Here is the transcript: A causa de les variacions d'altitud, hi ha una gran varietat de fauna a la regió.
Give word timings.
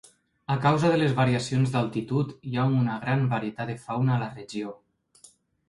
A 0.53 0.53
causa 0.61 0.89
de 0.93 0.97
les 1.01 1.13
variacions 1.19 1.75
d'altitud, 1.75 2.33
hi 2.53 2.57
ha 2.57 2.65
una 2.79 2.97
gran 3.05 3.23
varietat 3.35 3.73
de 3.75 3.79
fauna 3.87 4.17
a 4.17 4.21
la 4.27 4.31
regió. 4.41 4.77